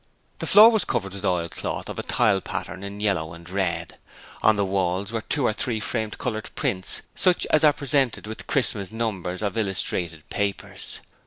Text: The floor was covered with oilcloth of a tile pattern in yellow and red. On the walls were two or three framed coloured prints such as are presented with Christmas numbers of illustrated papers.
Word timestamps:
The 0.39 0.47
floor 0.47 0.71
was 0.71 0.83
covered 0.83 1.13
with 1.13 1.23
oilcloth 1.23 1.87
of 1.87 1.99
a 1.99 2.01
tile 2.01 2.41
pattern 2.41 2.83
in 2.83 2.99
yellow 2.99 3.33
and 3.35 3.47
red. 3.47 3.99
On 4.41 4.55
the 4.55 4.65
walls 4.65 5.11
were 5.11 5.21
two 5.21 5.45
or 5.45 5.53
three 5.53 5.79
framed 5.79 6.17
coloured 6.17 6.49
prints 6.55 7.03
such 7.13 7.45
as 7.51 7.63
are 7.63 7.71
presented 7.71 8.25
with 8.25 8.47
Christmas 8.47 8.91
numbers 8.91 9.43
of 9.43 9.59
illustrated 9.59 10.27
papers. 10.31 11.01